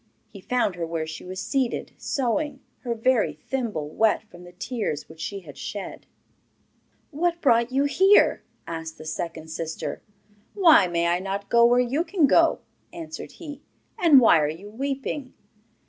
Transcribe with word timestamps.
He 0.31 0.41
found 0.41 0.73
her 0.77 0.85
where 0.87 1.05
she 1.05 1.23
was 1.23 1.39
seated 1.39 1.91
sewing, 1.95 2.61
her 2.79 2.95
very 2.95 3.33
thimble 3.33 3.87
wet 3.87 4.23
from 4.23 4.45
the 4.45 4.51
tears 4.51 5.07
which 5.07 5.19
she 5.21 5.41
had 5.41 5.59
shed. 5.59 6.07
'What 7.11 7.39
brought 7.39 7.71
you 7.71 7.83
here?' 7.83 8.41
asked 8.65 8.97
the 8.97 9.05
second 9.05 9.49
sister. 9.49 10.01
'Why 10.55 10.87
may 10.87 11.05
I 11.05 11.19
not 11.19 11.49
go 11.49 11.67
where 11.67 11.79
you 11.79 12.03
can 12.03 12.25
go?' 12.25 12.61
answered 12.91 13.33
he; 13.33 13.61
'and 13.99 14.19
why 14.19 14.39
are 14.39 14.49
you 14.49 14.71
weeping? 14.71 15.35